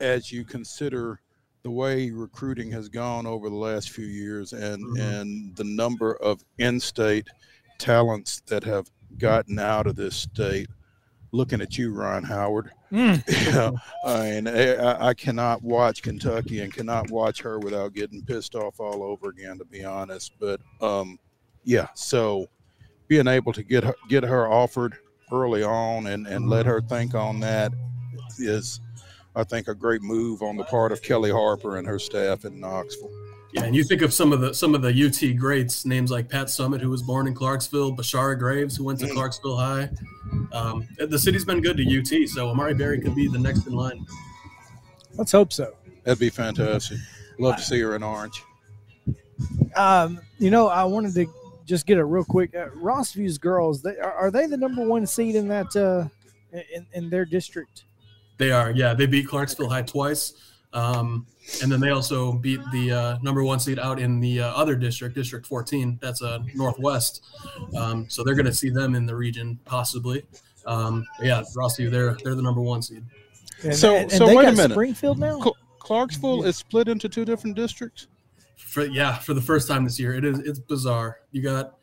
as 0.00 0.30
you 0.32 0.44
consider 0.44 1.20
the 1.62 1.70
way 1.70 2.10
recruiting 2.10 2.70
has 2.72 2.88
gone 2.88 3.26
over 3.26 3.48
the 3.50 3.56
last 3.56 3.90
few 3.90 4.06
years, 4.06 4.52
and 4.52 4.82
Mhm. 4.84 5.00
and 5.20 5.56
the 5.56 5.64
number 5.64 6.14
of 6.16 6.42
in-state 6.58 7.28
talents 7.78 8.40
that 8.46 8.64
have 8.64 8.90
gotten 9.18 9.58
out 9.58 9.86
of 9.86 9.96
this 9.96 10.16
state. 10.16 10.68
Looking 11.32 11.60
at 11.60 11.78
you, 11.78 11.92
Rhyne 11.92 12.24
Howard. 12.24 12.72
Mm. 12.90 13.22
Yeah, 13.54 13.70
I 14.04 14.22
mean, 14.40 14.48
I, 14.48 15.08
I 15.08 15.14
cannot 15.14 15.62
watch 15.62 16.02
Kentucky 16.02 16.60
and 16.60 16.72
cannot 16.74 17.08
watch 17.10 17.40
her 17.42 17.58
without 17.60 17.92
getting 17.94 18.22
pissed 18.24 18.56
off 18.56 18.80
all 18.80 19.04
over 19.04 19.28
again, 19.28 19.56
to 19.58 19.64
be 19.64 19.84
honest. 19.84 20.32
But 20.40 20.60
um, 20.80 21.18
yeah, 21.62 21.86
so 21.94 22.48
being 23.06 23.28
able 23.28 23.52
to 23.52 23.62
get 23.62 23.84
her, 23.84 23.94
get 24.08 24.24
her 24.24 24.48
offered 24.48 24.96
early 25.32 25.62
on 25.62 26.06
and, 26.06 26.26
and 26.26 26.48
let 26.48 26.66
her 26.66 26.80
think 26.80 27.14
on 27.14 27.40
that 27.40 27.72
is, 28.38 28.80
I 29.34 29.44
think, 29.44 29.68
a 29.68 29.74
great 29.74 30.02
move 30.02 30.42
on 30.42 30.56
the 30.56 30.64
part 30.64 30.92
of 30.92 31.02
Kellie 31.02 31.30
Harper 31.30 31.76
and 31.76 31.86
her 31.86 31.98
staff 31.98 32.44
in 32.44 32.60
Knoxville. 32.60 33.10
Yeah, 33.52 33.64
and 33.64 33.74
you 33.74 33.82
think 33.82 34.02
of 34.02 34.12
some 34.12 34.32
of 34.32 34.40
the 34.40 34.54
some 34.54 34.76
of 34.76 34.82
the 34.82 34.90
UT 34.90 35.36
greats, 35.36 35.84
names 35.84 36.12
like 36.12 36.28
Pat 36.28 36.46
Summitt, 36.46 36.80
who 36.80 36.88
was 36.88 37.02
born 37.02 37.26
in 37.26 37.34
Clarksville, 37.34 37.96
Bashaara 37.96 38.38
Graves, 38.38 38.76
who 38.76 38.84
went 38.84 39.00
to 39.00 39.08
Clarksville 39.08 39.56
High. 39.56 39.90
Um, 40.52 40.86
the 40.98 41.18
city's 41.18 41.44
been 41.44 41.60
good 41.60 41.76
to 41.76 41.98
UT, 41.98 42.28
so 42.28 42.48
Amari 42.48 42.74
Berry 42.74 43.00
could 43.00 43.16
be 43.16 43.26
the 43.26 43.38
next 43.40 43.66
in 43.66 43.72
line. 43.72 44.06
Let's 45.16 45.32
hope 45.32 45.52
so. 45.52 45.74
That'd 46.04 46.20
be 46.20 46.30
fantastic. 46.30 46.98
Love 47.40 47.56
to 47.56 47.62
see 47.62 47.80
her 47.80 47.96
in 47.96 48.04
orange. 48.04 48.42
Um, 49.74 50.20
you 50.38 50.50
know, 50.50 50.68
I 50.68 50.84
wanted 50.84 51.14
to 51.14 51.26
just 51.70 51.86
get 51.86 51.98
a 51.98 52.04
real 52.04 52.24
quick. 52.24 52.52
Uh, 52.54 52.66
Rossview's 52.74 53.38
girls, 53.38 53.80
they, 53.80 53.96
are, 53.98 54.12
are 54.12 54.30
they 54.32 54.46
the 54.46 54.56
number 54.56 54.84
one 54.84 55.06
seed 55.06 55.36
in 55.36 55.46
that 55.48 55.74
uh, 55.76 56.08
in, 56.74 56.84
in 56.92 57.08
their 57.10 57.24
district? 57.24 57.84
They 58.38 58.50
are, 58.50 58.72
yeah. 58.72 58.92
They 58.92 59.06
beat 59.06 59.28
Clarksville 59.28 59.68
High 59.68 59.82
twice, 59.82 60.34
um, 60.72 61.26
and 61.62 61.70
then 61.70 61.78
they 61.78 61.90
also 61.90 62.32
beat 62.32 62.58
the 62.72 62.90
uh, 62.90 63.18
number 63.22 63.44
one 63.44 63.60
seed 63.60 63.78
out 63.78 64.00
in 64.00 64.18
the 64.18 64.40
uh, 64.40 64.48
other 64.48 64.74
district, 64.74 65.14
District 65.14 65.46
14. 65.46 65.98
That's 66.02 66.22
uh, 66.22 66.40
Northwest. 66.56 67.22
Um, 67.78 68.06
so 68.10 68.24
they're 68.24 68.34
going 68.34 68.46
to 68.46 68.52
see 68.52 68.70
them 68.70 68.96
in 68.96 69.06
the 69.06 69.14
region 69.14 69.58
possibly. 69.64 70.24
Um, 70.66 71.06
yeah, 71.22 71.42
Rossview, 71.56 71.88
they're 71.90 72.16
they're 72.24 72.34
the 72.34 72.42
number 72.42 72.60
one 72.60 72.82
seed. 72.82 73.04
And, 73.62 73.76
So- 73.76 73.94
and, 73.94 74.02
and 74.10 74.12
so 74.12 74.26
they 74.26 74.34
wait 74.34 74.48
a 74.48 74.52
minute. 74.52 74.72
Springfield 74.72 75.18
now. 75.20 75.38
Cl- 75.40 75.56
Clarksville 75.78 76.44
is 76.44 76.56
split 76.56 76.88
into 76.88 77.08
two 77.08 77.24
different 77.24 77.54
districts. 77.56 78.08
For 78.66 78.84
yeah, 78.84 79.18
for 79.18 79.34
the 79.34 79.40
first 79.40 79.66
time 79.66 79.84
this 79.84 79.98
year, 79.98 80.14
it 80.14 80.24
is 80.24 80.38
it's 80.40 80.58
bizarre. 80.58 81.20
You 81.32 81.42
got 81.42 81.78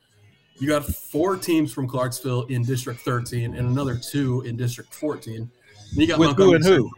you 0.60 0.68
got 0.68 0.86
four 0.86 1.38
teams 1.38 1.72
from 1.72 1.88
Clarksville 1.88 2.44
in 2.44 2.64
District 2.64 3.00
13 3.02 3.56
and 3.56 3.68
another 3.68 3.98
two 3.98 4.42
in 4.42 4.58
District 4.58 4.94
14. 4.94 5.36
And 5.36 5.50
you 5.92 6.08
got 6.08 6.20
With 6.20 6.36
who 6.36 6.56
and 6.56 6.64
who? 6.64 6.90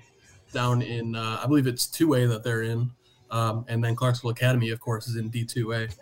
down 0.53 0.81
in 0.81 1.15
uh, 1.15 1.41
I 1.43 1.48
believe 1.48 1.67
it's 1.67 1.88
2A 1.88 2.29
that 2.29 2.43
they're 2.43 2.63
in. 2.63 2.91
Um, 3.31 3.65
and 3.67 3.83
then 3.83 3.95
Clarksville 3.95 4.31
Academy, 4.31 4.71
of 4.71 4.79
course, 4.79 5.07
is 5.07 5.15
in 5.15 5.29
D2A. 5.29 5.95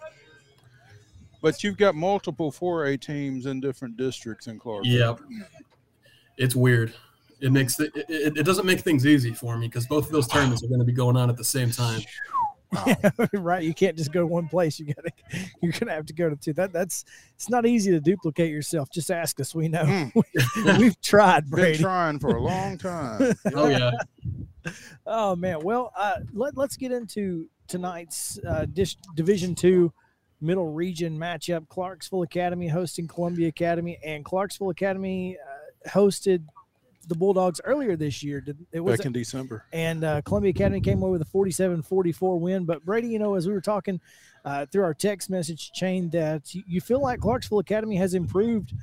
But 1.41 1.63
you've 1.63 1.77
got 1.77 1.93
multiple 1.93 2.51
4A 2.51 3.01
teams 3.01 3.45
in 3.45 3.59
different 3.59 3.97
districts 3.97 4.47
in 4.47 4.59
Clarksville. 4.59 4.93
Yep. 4.93 5.19
It's 6.37 6.55
weird. 6.55 6.93
It 7.39 7.51
makes 7.51 7.79
it, 7.79 7.91
it, 7.95 8.37
it 8.37 8.43
doesn't 8.43 8.65
make 8.65 8.79
things 8.79 9.05
easy 9.05 9.33
for 9.33 9.57
me 9.57 9.67
because 9.67 9.85
both 9.85 10.05
of 10.05 10.11
those 10.11 10.27
tournaments 10.27 10.63
are 10.63 10.67
going 10.67 10.79
to 10.79 10.85
be 10.85 10.93
going 10.93 11.17
on 11.17 11.29
at 11.29 11.37
the 11.37 11.43
same 11.43 11.69
time. 11.69 12.01
right. 13.33 13.63
You 13.63 13.73
can't 13.73 13.97
just 13.97 14.11
go 14.11 14.21
to 14.21 14.27
one 14.27 14.47
place. 14.47 14.79
You 14.79 14.93
gotta 14.93 15.11
you're 15.61 15.71
gonna 15.71 15.93
have 15.93 16.05
to 16.07 16.13
go 16.13 16.29
to 16.29 16.35
two. 16.35 16.53
That 16.53 16.73
that's 16.73 17.05
it's 17.35 17.49
not 17.49 17.65
easy 17.65 17.91
to 17.91 17.99
duplicate 17.99 18.51
yourself. 18.51 18.89
Just 18.89 19.11
ask 19.11 19.39
us. 19.39 19.55
We 19.55 19.67
know. 19.67 19.83
Mm. 19.87 20.79
We've 20.79 20.99
tried, 21.01 21.49
Been 21.49 21.75
trying 21.75 22.19
for 22.19 22.35
a 22.35 22.41
long 22.41 22.77
time. 22.77 23.35
Oh 23.53 23.67
yeah. 23.67 23.91
Oh 25.05 25.35
man. 25.35 25.61
Well, 25.61 25.91
uh, 25.97 26.17
let 26.33 26.57
let's 26.57 26.75
get 26.75 26.91
into 26.91 27.47
tonight's 27.67 28.39
uh, 28.47 28.65
dish, 28.65 28.97
Division 29.15 29.55
Two 29.55 29.93
Middle 30.41 30.71
Region 30.71 31.17
matchup. 31.17 31.67
Clarksville 31.69 32.23
Academy 32.23 32.67
hosting 32.67 33.07
Columbia 33.07 33.47
Academy, 33.47 33.97
and 34.03 34.25
Clarksville 34.25 34.69
Academy 34.69 35.37
uh, 35.37 35.89
hosted 35.89 36.43
the 37.07 37.15
Bulldogs 37.15 37.61
earlier 37.63 37.95
this 37.95 38.21
year. 38.21 38.41
Did 38.41 38.57
it 38.71 38.79
was 38.79 38.97
Back 38.97 39.07
in 39.07 39.13
December. 39.13 39.65
and 39.73 40.03
uh, 40.03 40.21
Columbia 40.21 40.51
Academy 40.51 40.81
came 40.81 41.01
away 41.01 41.11
with 41.11 41.21
a 41.21 41.25
47-44 41.25 42.39
win. 42.39 42.65
But 42.65 42.85
Brady, 42.85 43.07
you 43.07 43.19
know, 43.19 43.35
as 43.35 43.47
we 43.47 43.53
were 43.53 43.61
talking 43.61 43.99
uh, 44.45 44.65
through 44.65 44.83
our 44.83 44.93
text 44.93 45.29
message 45.29 45.71
chain, 45.71 46.09
that 46.11 46.53
you, 46.53 46.81
feel 46.81 47.01
like 47.01 47.19
Clarksville 47.19 47.59
Academy 47.59 47.95
has 47.95 48.13
improved 48.13 48.73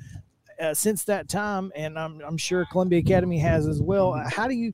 uh, 0.59 0.73
since 0.73 1.03
that 1.05 1.27
time, 1.27 1.71
and 1.75 1.97
I'm, 1.99 2.21
I'm 2.21 2.37
sure 2.37 2.65
Columbia 2.71 2.99
Academy 2.99 3.39
has 3.39 3.67
as 3.67 3.81
well. 3.81 4.13
Uh, 4.13 4.29
how 4.29 4.47
do 4.47 4.53
you 4.53 4.73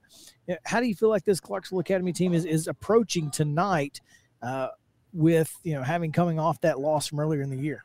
how 0.66 0.80
do 0.80 0.88
you 0.88 0.96
feel 0.96 1.10
like 1.10 1.24
this 1.24 1.40
Clarksville 1.40 1.80
Academy 1.80 2.14
team 2.14 2.34
is 2.34 2.46
is 2.46 2.68
approaching 2.68 3.32
tonight 3.32 4.02
uh, 4.42 4.68
with 5.14 5.56
you 5.64 5.74
know 5.74 5.82
having 5.82 6.12
coming 6.12 6.40
off 6.40 6.60
that 6.62 6.80
loss 6.80 7.08
from 7.08 7.20
earlier 7.20 7.42
in 7.42 7.50
the 7.50 7.58
year? 7.58 7.84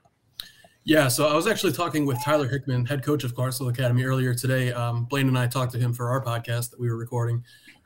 Yeah, 0.86 1.08
so 1.08 1.26
I 1.26 1.34
was 1.34 1.48
actually 1.48 1.72
talking 1.72 2.06
with 2.06 2.22
Tyler 2.22 2.46
Hickman, 2.46 2.86
head 2.86 3.02
coach 3.02 3.24
of 3.24 3.34
Clarksville 3.34 3.70
Academy, 3.70 4.04
earlier 4.04 4.32
today. 4.32 4.72
Um, 4.72 5.06
Blaine 5.06 5.26
and 5.26 5.36
I 5.36 5.48
talked 5.48 5.72
to 5.72 5.80
him 5.80 5.92
for 5.92 6.08
our 6.08 6.24
podcast 6.24 6.70
that 6.70 6.78
we 6.78 6.88
were 6.88 6.96
recording 6.96 7.42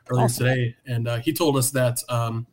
earlier 0.07 0.25
Awesome. 0.25 0.45
today, 0.45 0.75
and 0.85 1.07
uh, 1.07 1.17
he 1.17 1.33
told 1.33 1.57
us 1.57 1.71
that 1.71 1.99
um, 2.09 2.45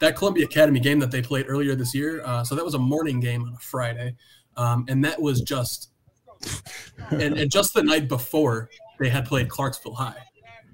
that 0.00 0.16
Columbia 0.16 0.44
Academy 0.44 0.80
game 0.80 0.98
that 0.98 1.12
they 1.12 1.22
played 1.22 1.46
earlier 1.48 1.76
this 1.76 1.94
year. 1.94 2.20
Uh, 2.24 2.42
so 2.42 2.56
that 2.56 2.64
was 2.64 2.74
a 2.74 2.78
morning 2.80 3.20
game 3.20 3.44
on 3.44 3.54
a 3.54 3.58
Friday, 3.58 4.16
um, 4.56 4.84
and 4.88 5.04
that 5.04 5.22
was 5.22 5.42
just 5.42 5.90
and, 7.12 7.38
and 7.38 7.48
just 7.48 7.72
the 7.72 7.82
night 7.84 8.08
before 8.08 8.68
they 8.98 9.08
had 9.08 9.24
played 9.24 9.48
Clarksville 9.48 9.94
High, 9.94 10.20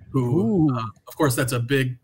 who, 0.08 0.74
uh, 0.74 0.84
of 1.06 1.16
course, 1.18 1.36
that's 1.36 1.52
a 1.52 1.60
big 1.60 1.98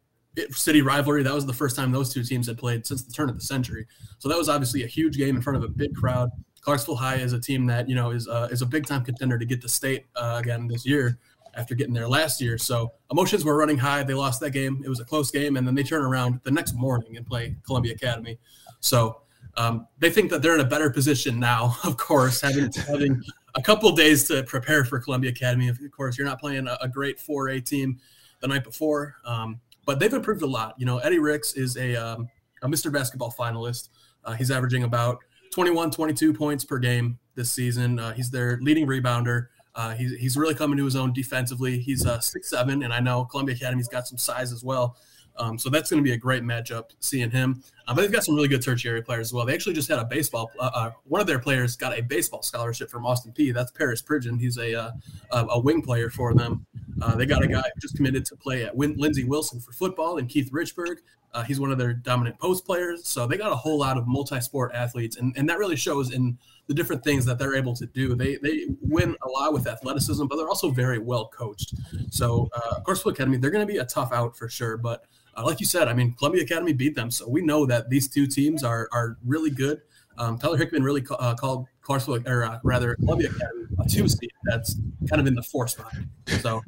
city 0.51 0.83
rivalry. 0.83 1.23
That 1.23 1.33
was 1.33 1.47
the 1.47 1.55
first 1.55 1.75
time 1.75 1.91
those 1.91 2.13
two 2.13 2.23
teams 2.23 2.49
had 2.49 2.59
played 2.59 2.87
since 2.87 3.03
the 3.03 3.15
turn 3.15 3.31
of 3.31 3.35
the 3.35 3.43
century. 3.43 3.87
So 4.19 4.29
that 4.29 4.37
was 4.37 4.51
obviously 4.51 4.85
a 4.85 4.87
huge 4.87 5.17
game 5.17 5.37
in 5.37 5.41
front 5.41 5.57
of 5.57 5.63
a 5.63 5.69
big 5.69 5.95
crowd. 5.97 6.29
Clarksville 6.61 6.97
High 6.97 7.17
is 7.17 7.33
a 7.33 7.41
team 7.41 7.67
that 7.67 7.89
you 7.89 7.95
know 7.95 8.11
is 8.11 8.29
uh, 8.29 8.49
is 8.51 8.63
a 8.63 8.67
big 8.67 8.87
time 8.87 9.05
contender 9.05 9.39
to 9.39 9.45
get 9.45 9.63
the 9.63 9.69
state 9.69 10.07
uh, 10.17 10.37
again 10.41 10.69
this 10.69 10.85
year 10.87 11.19
after 11.55 11.75
getting 11.75 11.95
there 11.95 12.09
last 12.09 12.41
year. 12.41 12.59
So 12.59 12.93
emotions 13.11 13.45
were 13.45 13.57
running 13.57 13.79
high. 13.79 14.03
They 14.03 14.15
lost 14.15 14.41
that 14.41 14.51
game. 14.51 14.83
It 14.85 14.89
was 14.89 15.01
a 15.01 15.05
close 15.05 15.31
game, 15.31 15.57
and 15.57 15.67
then 15.67 15.75
they 15.75 15.83
turn 15.83 16.05
around 16.05 16.41
the 16.45 16.51
next 16.51 16.75
morning 16.75 17.17
and 17.17 17.27
play 17.27 17.57
Columbia 17.67 17.95
Academy. 17.95 18.39
So 18.81 19.23
um, 19.57 19.89
they 19.99 20.11
think 20.11 20.31
that 20.31 20.41
they're 20.41 20.55
in 20.55 20.61
a 20.61 20.65
better 20.65 20.91
position 20.91 21.39
now. 21.39 21.77
Of 21.85 21.97
course, 21.97 22.41
having 22.41 22.71
having 22.87 23.23
a 23.55 23.63
couple 23.63 23.91
days 23.93 24.25
to 24.29 24.43
prepare 24.45 24.85
for 24.85 25.01
Columbia 25.01 25.31
Academy. 25.31 25.69
Of 25.69 25.79
course, 25.91 26.17
you're 26.17 26.27
not 26.27 26.41
playing 26.41 26.69
a, 26.69 26.79
a 26.81 26.89
great 26.89 27.19
4A 27.19 27.65
team 27.65 27.99
the 28.41 28.47
night 28.47 28.63
before, 28.63 29.17
um, 29.25 29.61
but 29.85 29.99
they've 29.99 30.13
improved 30.13 30.43
a 30.43 30.47
lot. 30.47 30.75
You 30.79 30.87
know, 30.87 30.99
Eddie 30.99 31.19
Ricks 31.19 31.55
is 31.55 31.77
a, 31.77 31.97
um, 31.97 32.29
a 32.63 32.69
Mr. 32.69 32.93
Basketball 32.93 33.35
finalist. 33.37 33.89
Uh, 34.25 34.35
he's 34.35 34.51
averaging 34.51 34.85
about 34.85 35.19
21, 35.53 35.91
22 35.91 36.33
points 36.33 36.65
per 36.65 36.79
game 36.79 37.19
this 37.35 37.53
season. 37.53 37.99
Uh, 37.99 38.13
he's 38.13 38.31
their 38.31 38.59
leading 38.61 38.87
rebounder. 38.87 39.47
Uh, 39.75 39.95
he's, 39.95 40.13
he's 40.17 40.37
really 40.37 40.55
coming 40.55 40.77
to 40.77 40.85
his 40.85 40.97
own 40.97 41.13
defensively. 41.13 41.79
He's 41.79 42.05
uh, 42.05 42.21
six 42.21 42.51
seven, 42.51 42.83
and 42.83 42.93
I 42.93 43.01
know 43.01 43.25
Columbia 43.25 43.55
Academy's 43.55 43.89
got 43.89 44.09
some 44.09 44.19
size 44.19 44.53
as 44.53 44.65
well. 44.65 44.97
Um, 45.37 45.57
so 45.57 45.71
that's 45.71 45.91
going 45.91 46.03
to 46.03 46.05
be 46.05 46.15
a 46.15 46.19
great 46.19 46.43
matchup 46.43 46.91
seeing 47.01 47.31
him. 47.31 47.63
Uh, 47.89 47.95
but 47.95 48.03
they've 48.03 48.13
got 48.13 48.23
some 48.23 48.35
really 48.35 48.49
good 48.49 48.61
tertiary 48.61 49.03
players 49.03 49.29
as 49.29 49.33
well. 49.33 49.47
They 49.47 49.55
actually 49.55 49.75
just 49.75 49.89
had 49.89 49.99
a 49.99 50.05
baseball. 50.05 50.51
Uh, 50.59 50.71
uh, 50.75 50.91
one 51.05 51.23
of 51.23 51.27
their 51.27 51.39
players 51.39 51.75
got 51.75 51.99
a 51.99 52.03
baseball 52.03 52.43
scholarship 52.43 52.91
from 52.91 53.07
Austin 53.07 53.33
Peay. 53.33 53.55
That's 53.55 53.73
Paris 53.73 54.03
Pridgeon. 54.03 54.39
He's 54.39 54.59
a 54.59 54.79
uh, 54.79 54.91
a, 55.33 55.59
wing 55.59 55.81
player 55.81 56.11
for 56.11 56.35
them. 56.35 56.67
Uh, 57.01 57.17
they 57.17 57.25
got 57.25 57.43
a 57.43 57.47
guy 57.47 57.65
just 57.81 57.97
committed 57.97 58.27
to 58.27 58.37
play 58.37 58.65
at 58.65 58.77
Win- 58.77 58.97
Lindsey 58.99 59.25
Wilson 59.25 59.59
for 59.59 59.73
football 59.73 60.19
and 60.19 60.29
Keith 60.29 60.51
Richburg. 60.53 60.99
Uh, 61.33 61.43
he's 61.43 61.61
one 61.61 61.71
of 61.71 61.79
their 61.79 61.95
dominant 61.95 62.39
post 62.39 62.67
players. 62.67 63.09
So 63.09 63.27
they 63.27 63.37
got 63.37 63.53
a 63.53 63.57
whole 63.57 63.79
lot 63.79 63.97
of 63.97 64.07
multi-sport 64.07 64.73
athletes, 64.75 65.17
and, 65.17 65.35
and 65.37 65.49
that 65.49 65.59
really 65.59 65.77
shows 65.77 66.13
in 66.13 66.39
the 66.67 66.75
different 66.75 67.03
things 67.03 67.25
that 67.25 67.39
they're 67.39 67.55
able 67.55 67.75
to 67.77 67.87
do. 67.87 68.15
They 68.15 68.37
they 68.37 68.67
win 68.83 69.17
a 69.23 69.29
lot 69.29 69.55
with 69.55 69.67
athleticism, 69.67 70.27
but 70.27 70.37
they're 70.37 70.49
also 70.49 70.71
very 70.71 70.99
well 70.99 71.29
coached. 71.29 71.75
So 72.11 72.51
uh, 72.55 72.77
of 72.77 72.85
course, 72.85 73.05
Academy 73.07 73.39
they're 73.39 73.51
going 73.51 73.67
to 73.67 73.73
be 73.73 73.79
a 73.79 73.87
tough 73.87 74.13
out 74.13 74.37
for 74.37 74.49
sure, 74.51 74.77
but 74.77 75.05
uh, 75.39 75.45
like 75.45 75.61
you 75.61 75.67
said, 75.67 75.89
I 75.89 75.95
mean, 75.95 76.15
Columbia 76.15 76.43
Academy 76.43 76.73
beat 76.73 76.95
them, 76.95 77.11
so 77.11 77.29
we 77.29 77.43
know 77.43 77.65
that 77.67 77.89
these 77.89 78.09
two 78.09 78.27
teams 78.27 78.65
are 78.65 78.89
are 78.93 79.17
really 79.25 79.51
good. 79.51 79.81
Um, 80.19 80.37
Tyler 80.37 80.57
Hickman 80.57 80.83
really 80.83 81.03
ca- 81.03 81.15
uh, 81.15 81.35
called 81.35 81.67
Clarksville, 81.81 82.27
or 82.27 82.45
uh, 82.45 82.59
rather 82.65 82.97
Columbia 82.97 83.31
Academy, 83.31 83.67
a 83.79 83.89
two 83.89 84.09
seed 84.09 84.31
that's 84.45 84.77
kind 85.09 85.21
of 85.21 85.27
in 85.27 85.35
the 85.35 85.43
four 85.43 85.69
spot. 85.69 85.95
So 86.41 86.61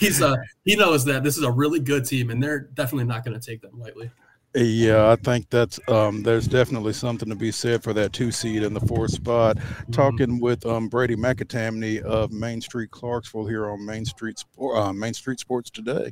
he's 0.00 0.20
uh, 0.20 0.34
he 0.64 0.74
knows 0.74 1.04
that 1.04 1.22
this 1.22 1.36
is 1.36 1.44
a 1.44 1.50
really 1.50 1.78
good 1.80 2.04
team, 2.04 2.30
and 2.30 2.42
they're 2.42 2.60
definitely 2.60 3.04
not 3.04 3.24
going 3.24 3.38
to 3.38 3.50
take 3.50 3.62
them 3.62 3.78
lightly. 3.78 4.10
Yeah, 4.54 5.10
I 5.10 5.16
think 5.16 5.50
that's 5.50 5.78
um, 5.86 6.22
there's 6.22 6.48
definitely 6.48 6.94
something 6.94 7.28
to 7.28 7.34
be 7.34 7.52
said 7.52 7.82
for 7.82 7.92
that 7.92 8.14
two 8.14 8.32
seed 8.32 8.62
in 8.62 8.72
the 8.72 8.80
fourth 8.80 9.10
spot. 9.10 9.58
Talking 9.92 10.40
with 10.40 10.64
um, 10.64 10.88
Brady 10.88 11.14
McAtamney 11.14 12.00
of 12.00 12.32
Main 12.32 12.62
Street 12.62 12.90
Clarksville 12.90 13.46
here 13.46 13.70
on 13.70 13.84
Main 13.84 14.06
Street 14.06 14.38
Sport, 14.38 14.78
uh, 14.78 14.92
Main 14.94 15.12
Street 15.12 15.40
Sports 15.40 15.70
today, 15.70 16.10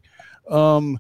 um, 0.51 0.99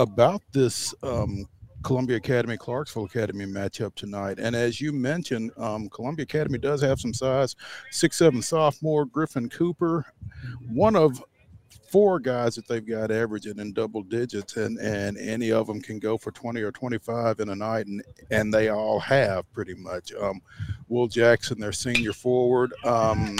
about 0.00 0.42
this 0.52 0.94
um, 1.02 1.46
Columbia 1.82 2.16
Academy 2.16 2.56
Clarksville 2.56 3.04
Academy 3.04 3.44
matchup 3.44 3.94
tonight. 3.94 4.38
And 4.38 4.56
as 4.56 4.80
you 4.80 4.92
mentioned, 4.92 5.50
um, 5.58 5.88
Columbia 5.90 6.24
Academy 6.24 6.58
does 6.58 6.80
have 6.80 6.98
some 6.98 7.12
size. 7.12 7.54
Six 7.90 8.16
seven 8.16 8.40
sophomore 8.42 9.04
Griffin 9.04 9.48
Cooper, 9.48 10.06
one 10.72 10.96
of 10.96 11.22
four 11.90 12.18
guys 12.18 12.54
that 12.54 12.66
they've 12.66 12.86
got 12.86 13.10
averaging 13.10 13.58
in 13.58 13.72
double 13.72 14.02
digits 14.02 14.56
and 14.56 14.78
and 14.78 15.18
any 15.18 15.50
of 15.50 15.66
them 15.66 15.80
can 15.80 15.98
go 15.98 16.16
for 16.16 16.30
20 16.30 16.62
or 16.62 16.70
25 16.70 17.40
in 17.40 17.48
a 17.48 17.54
night 17.54 17.86
and 17.86 18.02
and 18.30 18.54
they 18.54 18.68
all 18.68 19.00
have 19.00 19.50
pretty 19.52 19.74
much 19.74 20.12
um 20.20 20.40
will 20.88 21.08
jackson 21.08 21.58
their 21.58 21.72
senior 21.72 22.12
forward 22.12 22.72
um 22.84 23.36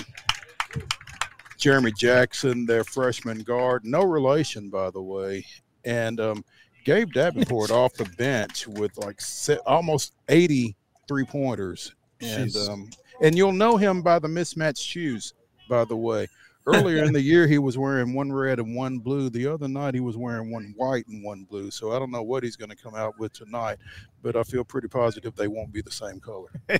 jeremy 1.56 1.92
jackson 1.92 2.66
their 2.66 2.82
freshman 2.82 3.38
guard 3.38 3.84
no 3.84 4.02
relation 4.02 4.68
by 4.68 4.90
the 4.90 5.02
way 5.02 5.44
and 5.84 6.20
um 6.20 6.44
gabe 6.84 7.12
davenport 7.12 7.70
off 7.70 7.92
the 7.94 8.04
bench 8.16 8.66
with 8.66 8.96
like 8.98 9.20
se- 9.20 9.58
almost 9.66 10.14
80 10.28 10.76
three 11.08 11.24
pointers 11.24 11.94
and 12.20 12.54
um 12.56 12.90
and 13.22 13.36
you'll 13.36 13.52
know 13.52 13.76
him 13.76 14.02
by 14.02 14.18
the 14.18 14.28
mismatched 14.28 14.82
shoes 14.82 15.34
by 15.68 15.84
the 15.84 15.96
way. 15.96 16.26
Earlier 16.66 17.04
in 17.04 17.12
the 17.14 17.20
year 17.20 17.46
he 17.46 17.58
was 17.58 17.78
wearing 17.78 18.12
one 18.12 18.30
red 18.30 18.58
and 18.58 18.76
one 18.76 18.98
blue. 18.98 19.30
The 19.30 19.46
other 19.46 19.66
night 19.66 19.94
he 19.94 20.00
was 20.00 20.16
wearing 20.16 20.50
one 20.50 20.74
white 20.76 21.06
and 21.08 21.24
one 21.24 21.44
blue. 21.44 21.70
So 21.70 21.92
i 21.92 21.98
don't 21.98 22.10
know 22.10 22.22
what 22.22 22.42
he's 22.42 22.56
going 22.56 22.68
to 22.68 22.76
come 22.76 22.94
out 22.94 23.18
with 23.18 23.32
tonight 23.32 23.78
but 24.22 24.36
i 24.36 24.42
feel 24.42 24.62
pretty 24.62 24.86
positive 24.88 25.34
they 25.34 25.48
won't 25.48 25.72
be 25.72 25.80
the 25.80 25.90
same 25.90 26.20
color. 26.20 26.48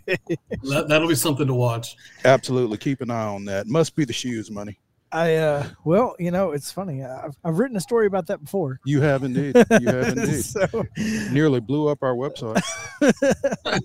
That, 0.62 0.88
that'll 0.88 1.08
be 1.08 1.14
something 1.14 1.46
to 1.46 1.54
watch. 1.54 1.96
absolutely. 2.24 2.76
Keep 2.76 3.00
an 3.00 3.10
eye 3.10 3.24
on 3.24 3.46
that. 3.46 3.66
Must 3.66 3.96
be 3.96 4.04
the 4.04 4.12
shoes 4.12 4.50
money 4.50 4.78
I 5.12 5.36
uh, 5.36 5.66
well, 5.84 6.14
you 6.18 6.30
know, 6.30 6.52
it's 6.52 6.70
funny. 6.70 7.02
I've, 7.04 7.36
I've 7.44 7.58
written 7.58 7.76
a 7.76 7.80
story 7.80 8.06
about 8.06 8.26
that 8.28 8.42
before. 8.44 8.78
you 8.84 9.00
have 9.00 9.24
indeed. 9.24 9.56
You 9.56 9.88
have 9.88 10.08
indeed. 10.16 10.44
So, 10.44 10.86
nearly 11.32 11.60
blew 11.60 11.88
up 11.88 11.98
our 12.02 12.14
website. 12.14 12.62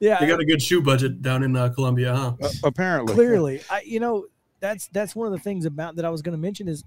Yeah, 0.00 0.20
They 0.20 0.26
got 0.26 0.40
a 0.40 0.44
good 0.44 0.60
shoe 0.62 0.82
budget 0.82 1.22
down 1.22 1.42
in 1.42 1.56
uh, 1.56 1.70
Columbia, 1.70 2.14
huh? 2.14 2.34
uh, 2.42 2.48
apparently. 2.62 3.14
Clearly. 3.14 3.62
I 3.70 3.80
you 3.86 3.98
know 4.00 4.26
that's 4.60 4.88
that's 4.88 5.16
one 5.16 5.26
of 5.26 5.32
the 5.32 5.38
things 5.38 5.64
about 5.66 5.96
that 5.96 6.04
i 6.04 6.10
was 6.10 6.22
going 6.22 6.32
to 6.32 6.40
mention 6.40 6.68
is 6.68 6.84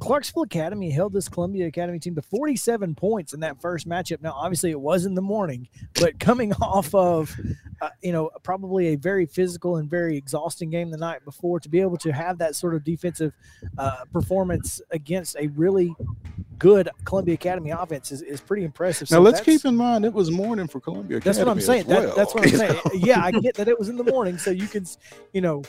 clarksville 0.00 0.44
academy 0.44 0.90
held 0.90 1.12
this 1.12 1.28
columbia 1.28 1.66
academy 1.66 1.98
team 1.98 2.14
to 2.14 2.22
47 2.22 2.94
points 2.94 3.32
in 3.34 3.40
that 3.40 3.60
first 3.60 3.86
matchup. 3.88 4.22
Now 4.22 4.32
obviously 4.32 4.70
it 4.70 4.80
was 4.80 5.04
in 5.06 5.14
the 5.14 5.22
morning 5.22 5.68
but 5.94 6.18
coming 6.20 6.52
off 6.62 6.94
of 6.94 7.34
uh, 7.80 7.90
you 8.02 8.12
know 8.12 8.30
probably 8.42 8.88
a 8.88 8.96
very 8.96 9.26
physical 9.26 9.76
and 9.76 9.88
very 9.88 10.16
exhausting 10.16 10.70
game 10.70 10.90
the 10.90 10.96
night 10.96 11.24
before 11.24 11.60
to 11.60 11.68
be 11.68 11.80
able 11.80 11.96
to 11.96 12.12
have 12.12 12.38
that 12.38 12.56
sort 12.56 12.74
of 12.74 12.84
defensive 12.84 13.32
uh, 13.78 14.04
performance 14.12 14.80
against 14.90 15.36
a 15.38 15.48
really 15.48 15.94
good 16.58 16.88
columbia 17.04 17.34
academy 17.34 17.70
offense 17.70 18.10
is, 18.10 18.22
is 18.22 18.40
pretty 18.40 18.64
impressive 18.64 19.08
now 19.10 19.18
So 19.18 19.22
let's 19.22 19.40
keep 19.40 19.64
in 19.64 19.76
mind 19.76 20.04
it 20.04 20.12
was 20.12 20.30
morning 20.30 20.66
for 20.66 20.80
columbia 20.80 21.20
that's 21.20 21.38
what 21.38 21.48
I'm 21.48 21.60
saying. 21.60 21.82
as 21.82 21.86
That, 21.86 22.16
that's 22.16 22.34
what 22.34 22.44
I'm 22.44 22.56
saying. 22.56 22.80
Yeah, 22.94 23.22
I 23.22 23.30
get 23.30 23.54
that 23.54 23.68
it 23.68 23.78
was 23.78 23.88
in 23.88 23.96
the 23.96 24.04
morning, 24.04 24.38
so 24.38 24.50
you 24.50 24.66
can, 24.66 24.86
you 25.32 25.40
know, 25.40 25.62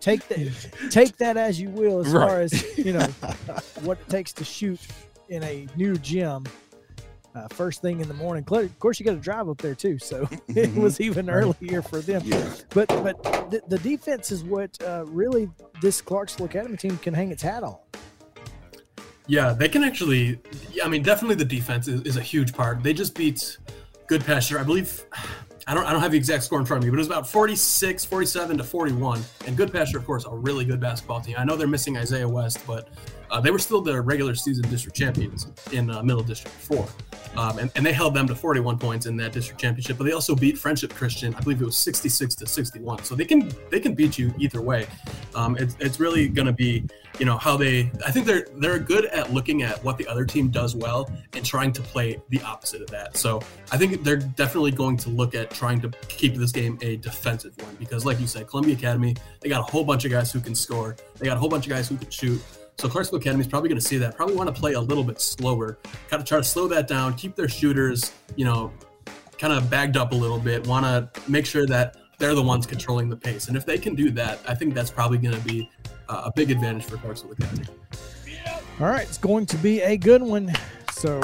take 0.00 0.26
that 0.28 0.90
take 0.90 1.16
that 1.18 1.36
as 1.36 1.60
you 1.60 1.68
will, 1.70 2.00
as 2.00 2.12
far 2.12 2.40
as 2.40 2.78
you 2.78 2.92
know 2.92 3.06
what 3.82 3.98
it 3.98 4.08
takes 4.08 4.32
to 4.34 4.44
shoot 4.44 4.80
in 5.28 5.42
a 5.44 5.66
new 5.76 5.96
gym. 5.96 6.44
Uh, 7.34 7.46
first 7.50 7.80
thing 7.80 8.00
in 8.00 8.08
the 8.08 8.14
morning. 8.14 8.44
Of 8.50 8.78
course, 8.80 8.98
you 8.98 9.06
got 9.06 9.12
to 9.12 9.18
drive 9.20 9.48
up 9.48 9.58
there 9.58 9.74
too, 9.76 9.98
so 9.98 10.22
it 10.48 10.70
Mhm. 10.70 10.74
was 10.82 11.00
even 11.00 11.30
earlier 11.30 11.80
for 11.80 12.00
them. 12.00 12.22
yeah 12.24 12.50
But 12.70 12.88
but 12.88 13.22
the, 13.50 13.62
the 13.68 13.78
defense 13.78 14.32
is 14.32 14.42
what 14.42 14.76
uh, 14.82 15.04
really 15.06 15.48
this 15.80 16.00
Clarksville 16.02 16.46
Academy 16.46 16.76
team 16.76 16.98
can 16.98 17.14
hang 17.14 17.30
its 17.30 17.42
hat 17.42 17.62
on. 17.62 17.76
Yeah, 19.28 19.52
they 19.52 19.68
can 19.68 19.84
actually. 19.84 20.40
I 20.82 20.88
mean, 20.88 21.04
definitely 21.04 21.36
the 21.36 21.44
defense 21.44 21.86
is, 21.86 22.02
is 22.02 22.16
a 22.16 22.20
huge 22.22 22.52
part. 22.52 22.82
They 22.82 22.92
just 22.92 23.14
beat 23.14 23.58
good 24.08 24.22
Goodpasture, 24.22 24.58
I 24.58 24.64
believe. 24.64 25.04
I 25.68 25.74
don't, 25.74 25.84
I 25.86 25.92
don't 25.92 26.00
have 26.00 26.10
the 26.10 26.16
exact 26.18 26.42
score 26.42 26.58
in 26.58 26.66
front 26.66 26.82
of 26.82 26.84
me, 26.86 26.90
but 26.90 26.96
it 26.96 26.98
was 26.98 27.06
about 27.06 27.28
46, 27.28 28.04
47 28.04 28.58
to 28.58 28.64
41. 28.64 29.22
And 29.46 29.56
Good 29.56 29.70
Goodpasture, 29.70 29.96
of 29.96 30.04
course, 30.04 30.24
a 30.24 30.34
really 30.34 30.64
good 30.64 30.80
basketball 30.80 31.20
team. 31.20 31.36
I 31.38 31.44
know 31.44 31.54
they're 31.54 31.68
missing 31.68 31.96
Isaiah 31.96 32.28
West, 32.28 32.58
but 32.66 32.88
uh, 33.30 33.40
they 33.40 33.50
were 33.50 33.58
still 33.58 33.80
the 33.80 34.00
regular 34.00 34.34
season 34.34 34.68
district 34.70 34.96
champions 34.96 35.46
in 35.72 35.90
uh, 35.90 36.02
Middle 36.02 36.22
District 36.22 36.56
4. 36.56 36.86
Um, 37.36 37.58
and, 37.58 37.70
and, 37.76 37.86
they 37.86 37.92
held 37.92 38.14
them 38.14 38.26
to 38.26 38.34
41 38.34 38.76
points 38.76 39.06
in 39.06 39.16
that 39.18 39.32
district 39.32 39.60
championship, 39.60 39.96
but 39.98 40.04
they 40.04 40.12
also 40.12 40.34
beat 40.34 40.58
Friendship 40.58 40.92
Christian. 40.92 41.32
I 41.36 41.40
believe 41.40 41.62
it 41.62 41.64
was 41.64 41.78
66 41.78 42.34
to 42.34 42.46
61. 42.46 43.04
So 43.04 43.14
they 43.14 43.24
can 43.24 43.52
they 43.70 43.78
can 43.78 43.94
beat 43.94 44.18
you 44.18 44.34
either 44.36 44.60
way. 44.60 44.88
Um, 45.36 45.56
it's, 45.56 45.76
it's 45.78 46.00
really 46.00 46.28
going 46.28 46.46
to 46.46 46.52
be 46.52 46.88
you 47.20 47.26
know 47.26 47.36
how 47.36 47.56
they. 47.56 47.92
I 48.04 48.10
think 48.10 48.26
they're 48.26 48.46
they're 48.56 48.78
good 48.78 49.04
at 49.06 49.32
looking 49.32 49.62
at 49.62 49.82
what 49.84 49.98
the 49.98 50.08
other 50.08 50.24
team 50.24 50.48
does 50.48 50.74
well 50.74 51.08
and 51.34 51.44
trying 51.44 51.72
to 51.74 51.82
play 51.82 52.20
the 52.30 52.40
opposite 52.42 52.82
of 52.82 52.88
that. 52.90 53.16
So 53.16 53.40
I 53.70 53.76
think 53.76 54.02
they're 54.02 54.16
definitely 54.16 54.72
going 54.72 54.96
to 54.98 55.10
look 55.10 55.34
at 55.34 55.50
trying 55.50 55.80
to 55.82 55.90
keep 56.08 56.34
this 56.34 56.50
game 56.50 56.78
a 56.82 56.96
defensive 56.96 57.56
one 57.62 57.76
because, 57.76 58.04
like 58.04 58.18
you 58.20 58.26
said, 58.26 58.48
Columbia 58.48 58.74
Academy 58.74 59.14
they 59.40 59.48
got 59.48 59.60
a 59.60 59.70
whole 59.70 59.84
bunch 59.84 60.04
of 60.04 60.10
guys 60.10 60.32
who 60.32 60.40
can 60.40 60.54
score. 60.54 60.96
They 61.18 61.26
got 61.26 61.36
a 61.36 61.40
whole 61.40 61.48
bunch 61.48 61.66
of 61.66 61.70
guys 61.70 61.88
who 61.88 61.96
can 61.96 62.10
shoot. 62.10 62.42
So 62.78 62.88
Clarksville 62.88 63.18
Academy 63.18 63.42
is 63.42 63.46
probably 63.46 63.68
going 63.68 63.80
to 63.80 63.86
see 63.86 63.98
that. 63.98 64.16
Probably 64.16 64.34
want 64.34 64.54
to 64.54 64.58
play 64.58 64.72
a 64.72 64.80
little 64.80 65.04
bit 65.04 65.20
slower, 65.20 65.78
kind 66.08 66.20
of 66.20 66.26
try 66.26 66.38
to 66.38 66.44
slow 66.44 66.66
that 66.68 66.88
down, 66.88 67.14
keep 67.14 67.36
their 67.36 67.48
shooters, 67.48 68.12
you 68.36 68.44
know, 68.44 68.72
kind 69.38 69.52
of 69.52 69.68
bagged 69.68 69.96
up 69.96 70.12
a 70.12 70.14
little 70.14 70.38
bit. 70.38 70.66
Want 70.66 70.84
to 70.84 71.30
make 71.30 71.46
sure 71.46 71.66
that 71.66 71.96
they're 72.18 72.34
the 72.34 72.42
ones 72.42 72.66
controlling 72.66 73.08
the 73.08 73.16
pace, 73.16 73.48
and 73.48 73.56
if 73.56 73.64
they 73.64 73.78
can 73.78 73.94
do 73.94 74.10
that, 74.10 74.38
I 74.46 74.54
think 74.54 74.74
that's 74.74 74.90
probably 74.90 75.18
going 75.18 75.34
to 75.34 75.40
be 75.40 75.70
a 76.08 76.30
big 76.34 76.50
advantage 76.50 76.84
for 76.84 76.96
Clarksville 76.98 77.32
Academy. 77.32 77.66
All 78.80 78.88
right, 78.88 79.02
it's 79.02 79.18
going 79.18 79.46
to 79.46 79.56
be 79.58 79.80
a 79.80 79.96
good 79.96 80.22
one. 80.22 80.52
So 80.92 81.20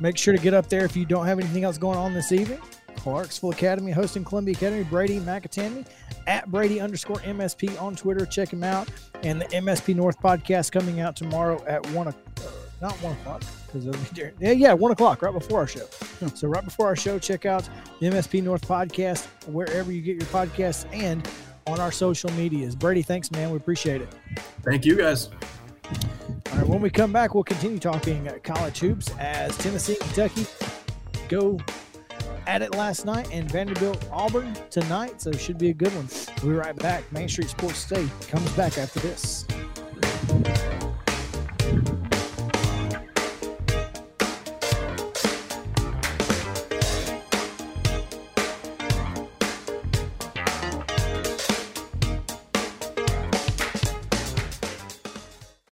make 0.00 0.16
sure 0.16 0.34
to 0.36 0.42
get 0.42 0.54
up 0.54 0.68
there 0.68 0.84
if 0.84 0.96
you 0.96 1.04
don't 1.04 1.26
have 1.26 1.38
anything 1.38 1.64
else 1.64 1.78
going 1.78 1.98
on 1.98 2.12
this 2.14 2.32
evening. 2.32 2.60
Clarksville 2.96 3.50
Academy 3.50 3.92
hosting 3.92 4.24
Columbia 4.24 4.54
Academy. 4.54 4.82
Brady 4.84 5.20
McAtamney 5.20 5.86
at 6.26 6.50
Brady 6.50 6.80
underscore 6.80 7.16
MSP 7.18 7.80
on 7.80 7.94
Twitter. 7.96 8.26
Check 8.26 8.52
him 8.52 8.64
out. 8.64 8.88
And 9.22 9.40
the 9.40 9.46
MSP 9.46 9.94
North 9.94 10.18
podcast 10.20 10.72
coming 10.72 11.00
out 11.00 11.16
tomorrow 11.16 11.64
at 11.66 11.84
one 11.90 12.08
o'clock. 12.08 12.24
Uh, 12.38 12.50
not 12.80 12.92
one 13.02 13.12
o'clock 13.12 13.42
because 13.66 13.86
it'll 13.86 14.00
be 14.00 14.08
during, 14.12 14.34
yeah, 14.40 14.50
yeah, 14.50 14.72
one 14.72 14.92
o'clock 14.92 15.22
right 15.22 15.32
before 15.32 15.60
our 15.60 15.66
show. 15.66 15.86
So 16.34 16.48
right 16.48 16.64
before 16.64 16.86
our 16.86 16.96
show, 16.96 17.18
check 17.18 17.46
out 17.46 17.68
the 18.00 18.08
MSP 18.08 18.42
North 18.42 18.66
podcast 18.66 19.26
wherever 19.46 19.90
you 19.90 20.02
get 20.02 20.16
your 20.16 20.26
podcasts 20.26 20.86
and 20.92 21.26
on 21.66 21.80
our 21.80 21.92
social 21.92 22.30
medias. 22.32 22.74
Brady, 22.76 23.02
thanks, 23.02 23.30
man. 23.30 23.50
We 23.50 23.56
appreciate 23.56 24.02
it. 24.02 24.08
Thank 24.62 24.84
you, 24.84 24.96
guys. 24.96 25.30
All 26.52 26.58
right, 26.58 26.66
when 26.66 26.80
we 26.80 26.90
come 26.90 27.12
back, 27.12 27.34
we'll 27.34 27.44
continue 27.44 27.78
talking 27.78 28.30
college 28.42 28.78
hoops 28.80 29.10
as 29.18 29.56
Tennessee, 29.56 29.96
Kentucky 30.00 30.46
go 31.28 31.58
at 32.46 32.62
it 32.62 32.74
last 32.74 33.04
night 33.04 33.28
and 33.32 33.50
Vanderbilt 33.50 34.06
Auburn 34.12 34.54
tonight. 34.70 35.20
So 35.20 35.30
it 35.30 35.40
should 35.40 35.58
be 35.58 35.70
a 35.70 35.74
good 35.74 35.94
one. 35.94 36.08
We'll 36.42 36.52
be 36.52 36.58
right 36.58 36.76
back. 36.76 37.10
Main 37.12 37.28
Street 37.28 37.48
Sports 37.48 37.78
State 37.78 38.10
comes 38.28 38.50
back 38.52 38.78
after 38.78 39.00
this. 39.00 39.46